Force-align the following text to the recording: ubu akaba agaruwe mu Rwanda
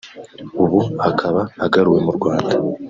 ubu 0.63 0.79
akaba 1.09 1.41
agaruwe 1.65 1.99
mu 2.05 2.11
Rwanda 2.17 2.55